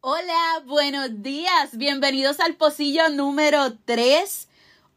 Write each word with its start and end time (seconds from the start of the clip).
Hola, 0.00 0.62
buenos 0.66 1.22
días. 1.22 1.76
Bienvenidos 1.76 2.38
al 2.38 2.54
pocillo 2.54 3.08
número 3.08 3.72
3. 3.84 4.48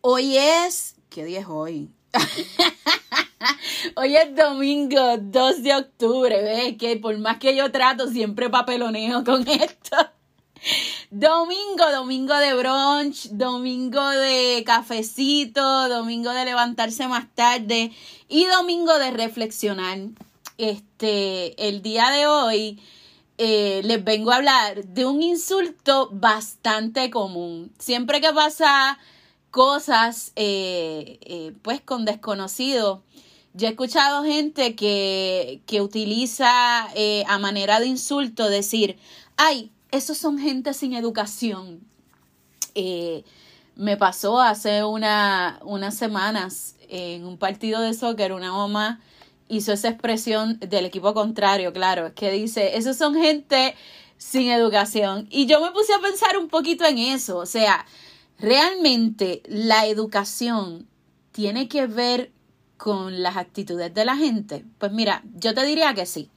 Hoy 0.02 0.38
es... 0.38 0.96
¿Qué 1.10 1.26
día 1.26 1.39
es 1.39 1.47
hoy? 1.47 1.90
hoy 3.96 4.16
es 4.16 4.36
domingo 4.36 5.18
2 5.18 5.64
de 5.64 5.76
octubre, 5.76 6.44
¿ves? 6.44 6.78
Que 6.78 6.98
por 6.98 7.18
más 7.18 7.38
que 7.40 7.56
yo 7.56 7.72
trato, 7.72 8.08
siempre 8.08 8.52
papeloneo 8.52 9.24
con 9.24 9.48
esto. 9.48 10.11
Domingo, 11.14 11.92
domingo 11.92 12.38
de 12.38 12.54
brunch, 12.54 13.32
domingo 13.32 14.12
de 14.12 14.64
cafecito, 14.66 15.90
domingo 15.90 16.32
de 16.32 16.46
levantarse 16.46 17.05
más 17.10 17.26
tarde 17.36 17.92
y 18.30 18.46
domingo 18.46 18.98
de 18.98 19.12
reflexionar. 19.12 19.98
Este, 20.58 21.68
el 21.68 21.82
día 21.82 22.12
de 22.12 22.28
hoy 22.28 22.80
eh, 23.38 23.82
les 23.84 24.02
vengo 24.02 24.32
a 24.32 24.38
hablar 24.38 24.86
de 24.86 25.05
un 25.05 25.22
insulto 25.22 26.08
bastante 26.14 27.10
común. 27.10 27.74
Siempre 27.78 28.22
que 28.22 28.32
pasa 28.32 28.98
cosas, 29.50 30.32
eh, 30.38 31.20
eh, 31.24 31.52
pues 31.62 31.82
con 31.82 32.05
desconocidos, 32.05 33.00
yo 33.54 33.68
he 33.68 33.72
escuchado 33.72 34.24
gente 34.24 34.78
que, 34.78 35.60
que 35.66 35.82
utiliza 35.82 36.88
a 36.88 37.38
manera 37.38 37.82
de 37.82 37.88
insulto 37.88 38.48
decir, 38.48 38.98
ay, 39.36 39.72
esos 39.91 40.18
son 40.18 40.40
gente 40.40 40.73
sin 40.73 40.94
educación. 40.94 41.81
me 43.76 43.98
pasó 43.98 44.40
hace 44.40 44.84
una, 44.84 45.59
unas 45.63 45.95
semanas 45.95 46.76
en 46.88 47.26
un 47.26 47.38
partido 47.38 47.82
de 47.82 47.94
soccer, 47.94 48.34
una 48.34 48.52
mamá 48.52 49.02
hizo 49.48 49.74
esa 49.74 49.90
expresión 49.90 50.60
del 50.60 50.85
equipo 50.85 51.13
contrario, 51.13 51.74
claro, 51.74 52.13
que 52.16 52.32
dice, 52.32 52.77
esos 52.77 52.96
son 52.96 53.16
gente 53.16 53.76
sin 54.18 54.49
educación. 54.49 55.27
Y 55.29 55.46
yo 55.46 55.60
me 55.62 55.71
puse 55.71 55.94
a 55.94 55.99
pensar 55.99 56.38
un 56.38 56.48
poquito 56.48 56.85
en 56.85 56.98
eso, 56.98 57.38
o 57.38 57.46
sea, 57.46 57.85
realmente 58.40 59.41
la 59.48 59.88
educación 59.88 60.88
tiene 61.32 61.68
que 61.68 61.88
ver 61.88 62.32
con 62.77 63.21
las 63.21 63.38
actitudes 63.38 63.94
de 63.94 64.05
la 64.05 64.16
gente. 64.16 64.66
Pues 64.77 64.91
mira, 64.91 65.23
yo 65.35 65.53
te 65.53 65.66
diría 65.66 65.94
que 65.94 66.05
sí. 66.05 66.29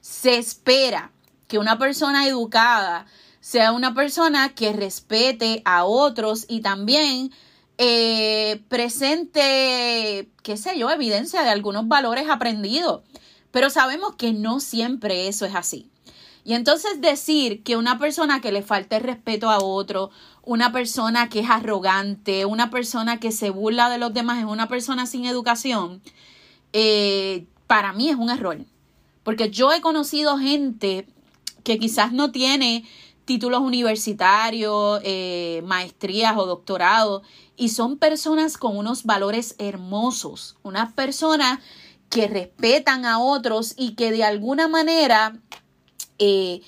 Se 0.00 0.38
espera 0.38 1.12
que 1.48 1.58
una 1.58 1.78
persona 1.78 2.26
educada 2.26 3.06
sea 3.40 3.72
una 3.72 3.92
persona 3.94 4.54
que 4.54 4.72
respete 4.72 5.62
a 5.64 5.84
otros 5.84 6.46
y 6.48 6.60
también 6.60 7.32
eh, 7.78 8.62
presente, 8.68 10.30
qué 10.42 10.56
sé 10.56 10.78
yo, 10.78 10.90
evidencia 10.90 11.42
de 11.42 11.50
algunos 11.50 11.88
valores 11.88 12.28
aprendidos. 12.30 13.02
Pero 13.50 13.70
sabemos 13.70 14.14
que 14.14 14.32
no 14.32 14.60
siempre 14.60 15.26
eso 15.28 15.44
es 15.44 15.54
así. 15.54 15.90
Y 16.44 16.54
entonces 16.54 17.00
decir 17.00 17.62
que 17.62 17.76
una 17.76 17.98
persona 17.98 18.40
que 18.40 18.52
le 18.52 18.62
falta 18.62 18.96
el 18.96 19.02
respeto 19.02 19.50
a 19.50 19.58
otro, 19.58 20.10
una 20.44 20.72
persona 20.72 21.28
que 21.28 21.40
es 21.40 21.50
arrogante, 21.50 22.44
una 22.46 22.70
persona 22.70 23.20
que 23.20 23.32
se 23.32 23.50
burla 23.50 23.90
de 23.90 23.98
los 23.98 24.12
demás 24.12 24.38
es 24.38 24.44
una 24.44 24.68
persona 24.68 25.06
sin 25.06 25.24
educación, 25.24 26.02
eh, 26.72 27.46
para 27.66 27.92
mí 27.92 28.08
es 28.08 28.16
un 28.16 28.30
error. 28.30 28.58
Porque 29.22 29.50
yo 29.50 29.72
he 29.72 29.80
conocido 29.80 30.36
gente 30.36 31.06
que 31.62 31.78
quizás 31.78 32.12
no 32.12 32.32
tiene 32.32 32.84
títulos 33.24 33.60
universitarios, 33.60 35.00
eh, 35.04 35.62
maestrías 35.64 36.36
o 36.36 36.46
doctorados, 36.46 37.22
y 37.56 37.68
son 37.68 37.96
personas 37.96 38.56
con 38.58 38.76
unos 38.76 39.04
valores 39.04 39.54
hermosos, 39.58 40.56
unas 40.62 40.92
personas 40.92 41.60
que 42.08 42.26
respetan 42.26 43.06
a 43.06 43.18
otros 43.18 43.74
y 43.76 43.94
que 43.94 44.10
de 44.10 44.24
alguna 44.24 44.68
manera 44.68 45.38
eh, 46.18 46.60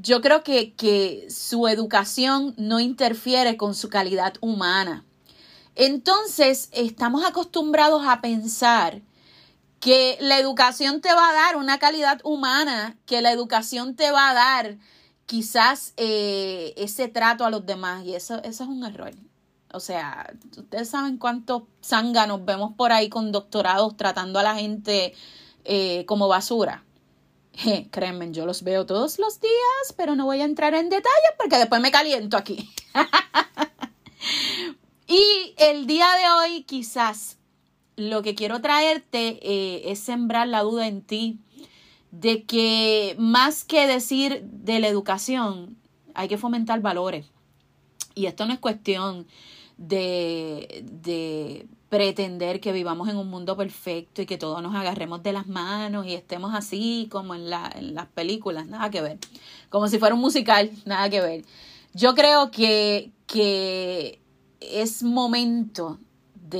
yo 0.00 0.20
creo 0.20 0.42
que, 0.42 0.72
que 0.72 1.26
su 1.30 1.68
educación 1.68 2.54
no 2.56 2.80
interfiere 2.80 3.56
con 3.56 3.74
su 3.74 3.88
calidad 3.88 4.34
humana. 4.40 5.04
Entonces, 5.74 6.68
estamos 6.72 7.24
acostumbrados 7.24 8.02
a 8.06 8.20
pensar 8.20 9.00
que 9.82 10.16
la 10.20 10.38
educación 10.38 11.00
te 11.00 11.12
va 11.12 11.28
a 11.28 11.32
dar 11.32 11.56
una 11.56 11.80
calidad 11.80 12.20
humana, 12.22 12.96
que 13.04 13.20
la 13.20 13.32
educación 13.32 13.96
te 13.96 14.12
va 14.12 14.30
a 14.30 14.34
dar 14.34 14.78
quizás 15.26 15.92
eh, 15.96 16.72
ese 16.76 17.08
trato 17.08 17.44
a 17.44 17.50
los 17.50 17.66
demás 17.66 18.04
y 18.04 18.14
eso, 18.14 18.40
eso 18.44 18.62
es 18.62 18.70
un 18.70 18.84
error. 18.84 19.12
O 19.72 19.80
sea, 19.80 20.32
ustedes 20.56 20.88
saben 20.88 21.16
cuántos 21.16 21.64
zánganos 21.84 22.44
vemos 22.44 22.74
por 22.76 22.92
ahí 22.92 23.08
con 23.08 23.32
doctorados 23.32 23.96
tratando 23.96 24.38
a 24.38 24.44
la 24.44 24.54
gente 24.54 25.14
eh, 25.64 26.04
como 26.06 26.28
basura. 26.28 26.84
créanme, 27.90 28.30
yo 28.30 28.46
los 28.46 28.62
veo 28.62 28.86
todos 28.86 29.18
los 29.18 29.40
días, 29.40 29.94
pero 29.96 30.14
no 30.14 30.26
voy 30.26 30.42
a 30.42 30.44
entrar 30.44 30.74
en 30.74 30.90
detalles 30.90 31.32
porque 31.36 31.58
después 31.58 31.80
me 31.80 31.90
caliento 31.90 32.36
aquí. 32.36 32.70
y 35.08 35.54
el 35.56 35.88
día 35.88 36.08
de 36.12 36.30
hoy 36.30 36.62
quizás 36.62 37.38
lo 37.96 38.22
que 38.22 38.34
quiero 38.34 38.60
traerte 38.60 39.38
eh, 39.42 39.90
es 39.90 39.98
sembrar 40.00 40.48
la 40.48 40.62
duda 40.62 40.86
en 40.86 41.02
ti 41.02 41.38
de 42.10 42.44
que 42.44 43.16
más 43.18 43.64
que 43.64 43.86
decir 43.86 44.42
de 44.42 44.80
la 44.80 44.88
educación, 44.88 45.76
hay 46.14 46.28
que 46.28 46.38
fomentar 46.38 46.80
valores. 46.80 47.26
Y 48.14 48.26
esto 48.26 48.44
no 48.46 48.52
es 48.52 48.58
cuestión 48.58 49.26
de, 49.78 50.84
de 51.02 51.66
pretender 51.88 52.60
que 52.60 52.72
vivamos 52.72 53.08
en 53.08 53.16
un 53.16 53.28
mundo 53.28 53.56
perfecto 53.56 54.22
y 54.22 54.26
que 54.26 54.38
todos 54.38 54.62
nos 54.62 54.74
agarremos 54.74 55.22
de 55.22 55.32
las 55.32 55.46
manos 55.46 56.06
y 56.06 56.14
estemos 56.14 56.54
así 56.54 57.06
como 57.10 57.34
en, 57.34 57.50
la, 57.50 57.70
en 57.74 57.94
las 57.94 58.06
películas, 58.06 58.66
nada 58.66 58.90
que 58.90 59.00
ver. 59.00 59.18
Como 59.70 59.88
si 59.88 59.98
fuera 59.98 60.14
un 60.14 60.20
musical, 60.20 60.70
nada 60.84 61.10
que 61.10 61.20
ver. 61.20 61.44
Yo 61.94 62.14
creo 62.14 62.50
que, 62.50 63.10
que 63.26 64.20
es 64.60 65.02
momento 65.02 65.98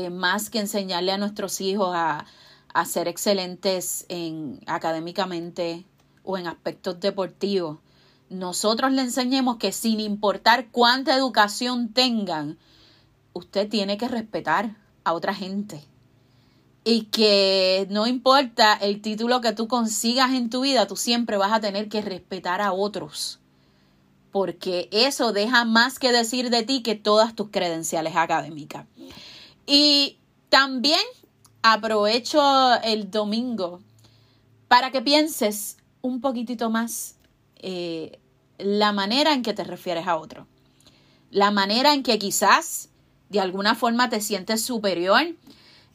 de 0.00 0.10
más 0.10 0.50
que 0.50 0.60
enseñarle 0.60 1.12
a 1.12 1.19
nuestros 1.19 1.60
hijos 1.60 1.94
a, 1.94 2.26
a 2.72 2.84
ser 2.84 3.08
excelentes 3.08 4.06
en 4.08 4.60
académicamente 4.66 5.84
o 6.25 6.38
en 6.38 6.47
aspectos 6.47 7.00
deportivos, 7.00 7.78
nosotros 8.31 8.92
le 8.92 9.02
enseñemos 9.02 9.58
que 9.58 9.72
sin 9.72 10.00
importar 10.00 10.69
cuánta 10.70 11.14
educación 11.14 11.92
tengan, 11.92 12.58
usted 13.34 13.69
tiene 13.69 13.98
que 13.98 14.08
respetar 14.08 14.76
a 15.04 15.12
otra 15.12 15.34
gente. 15.34 15.84
Y 16.84 17.04
que 17.04 17.86
no 17.91 18.06
importa 18.06 18.75
el 18.75 19.02
título 19.02 19.41
que 19.41 19.52
tú 19.52 19.69
consigas 19.69 20.32
en 20.32 20.50
tu 20.50 20.62
vida, 20.62 20.86
tú 20.86 20.97
siempre 20.97 21.36
vas 21.36 21.52
a 21.52 21.60
tener 21.60 21.88
que 21.88 22.00
respetar 22.00 22.60
a 22.60 22.72
otros. 22.72 23.38
Porque 24.32 24.88
eso 24.91 25.32
deja 25.32 25.64
más 25.64 25.98
que 25.98 26.10
decir 26.10 26.50
de 26.50 26.62
ti 26.62 26.82
que 26.82 26.94
todas 26.94 27.36
tus 27.36 27.50
credenciales 27.50 28.16
académicas. 28.16 28.86
Y 29.67 30.19
también 30.49 31.00
aprovecho 31.62 32.41
el 32.83 33.11
domingo 33.11 33.81
para 34.69 34.91
que 34.91 35.03
pienses 35.03 35.77
un 36.00 36.21
poquitito 36.21 36.71
más 36.71 37.17
eh, 37.56 38.19
la 38.59 38.93
manera 38.93 39.33
en 39.33 39.43
que 39.43 39.55
te 39.55 39.65
refieres 39.65 40.06
a 40.06 40.17
otro. 40.17 40.47
La 41.31 41.50
manera 41.50 41.95
en 41.95 42.03
que 42.03 42.19
quizás 42.19 42.89
de 43.28 43.41
alguna 43.41 43.75
forma 43.75 44.11
te 44.11 44.21
sientes 44.21 44.65
superior, 44.65 45.23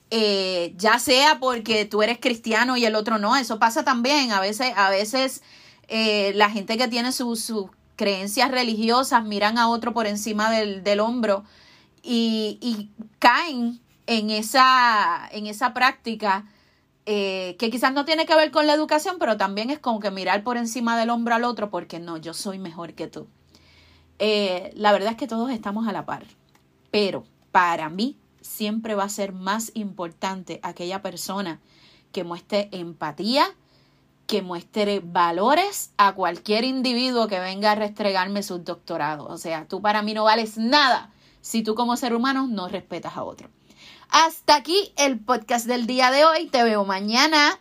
eh, 0.09 0.73
ya 0.77 0.99
sea 0.99 1.39
porque 1.39 1.85
tú 1.85 2.01
eres 2.01 2.17
cristiano 2.19 2.77
y 2.77 2.85
el 2.85 2.95
otro 2.95 3.19
no, 3.19 3.35
eso 3.35 3.59
pasa 3.59 3.83
también. 3.83 4.31
A 4.31 4.39
veces, 4.39 4.73
a 4.75 4.89
veces 4.89 5.43
eh, 5.87 6.31
la 6.35 6.49
gente 6.49 6.77
que 6.77 6.87
tiene 6.87 7.11
sus 7.11 7.51
creencias 7.95 8.49
religiosas 8.51 9.23
miran 9.25 9.57
a 9.57 9.69
otro 9.69 9.93
por 9.93 10.07
encima 10.07 10.49
del, 10.49 10.83
del 10.83 10.99
hombro 10.99 11.43
y, 12.07 12.91
caen 13.19 13.79
en 14.05 14.29
esa, 14.29 15.27
en 15.31 15.47
esa 15.47 15.73
práctica 15.73 16.45
eh, 17.05 17.55
que 17.59 17.69
quizás 17.69 17.93
no 17.93 18.05
tiene 18.05 18.25
que 18.25 18.35
ver 18.35 18.51
con 18.51 18.67
la 18.67 18.73
educación, 18.73 19.17
pero 19.19 19.37
también 19.37 19.69
es 19.69 19.79
como 19.79 19.99
que 19.99 20.11
mirar 20.11 20.43
por 20.43 20.57
encima 20.57 20.97
del 20.97 21.09
hombro 21.09 21.35
al 21.35 21.43
otro 21.43 21.69
porque 21.69 21.99
no, 21.99 22.17
yo 22.17 22.33
soy 22.33 22.59
mejor 22.59 22.93
que 22.93 23.07
tú. 23.07 23.27
Eh, 24.19 24.71
la 24.75 24.91
verdad 24.91 25.11
es 25.11 25.17
que 25.17 25.27
todos 25.27 25.51
estamos 25.51 25.87
a 25.87 25.91
la 25.91 26.05
par, 26.05 26.25
pero 26.91 27.23
para 27.51 27.89
mí 27.89 28.17
siempre 28.41 28.95
va 28.95 29.03
a 29.03 29.09
ser 29.09 29.33
más 29.33 29.71
importante 29.73 30.59
aquella 30.63 31.01
persona 31.01 31.59
que 32.11 32.23
muestre 32.23 32.69
empatía, 32.71 33.45
que 34.25 34.41
muestre 34.41 35.01
valores 35.03 35.91
a 35.97 36.13
cualquier 36.13 36.63
individuo 36.63 37.27
que 37.27 37.39
venga 37.39 37.71
a 37.71 37.75
restregarme 37.75 38.43
sus 38.43 38.63
doctorados. 38.63 39.27
O 39.29 39.37
sea, 39.37 39.67
tú 39.67 39.81
para 39.81 40.01
mí 40.01 40.13
no 40.13 40.23
vales 40.23 40.57
nada 40.57 41.11
si 41.41 41.63
tú 41.63 41.75
como 41.75 41.97
ser 41.97 42.13
humano 42.13 42.47
no 42.47 42.67
respetas 42.67 43.17
a 43.17 43.23
otro. 43.23 43.49
Hasta 44.09 44.55
aquí 44.55 44.93
el 44.97 45.19
podcast 45.19 45.65
del 45.65 45.85
día 45.85 46.11
de 46.11 46.25
hoy. 46.25 46.47
Te 46.47 46.63
veo 46.63 46.85
mañana 46.85 47.59